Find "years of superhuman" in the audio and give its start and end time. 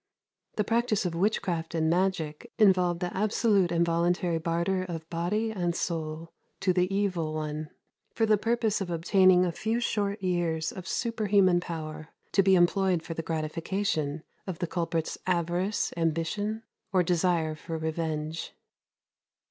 10.23-11.59